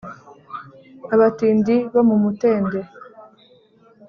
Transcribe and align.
Abatindi 1.13 1.75
bo 1.93 2.01
mu 2.09 2.15
Mutende 2.23 2.79